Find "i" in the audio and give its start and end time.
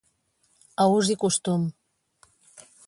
1.15-1.19